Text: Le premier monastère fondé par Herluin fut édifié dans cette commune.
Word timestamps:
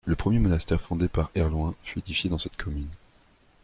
Le 0.07 0.15
premier 0.15 0.39
monastère 0.39 0.81
fondé 0.81 1.07
par 1.07 1.29
Herluin 1.35 1.75
fut 1.83 1.99
édifié 1.99 2.27
dans 2.27 2.39
cette 2.39 2.57
commune. 2.57 2.89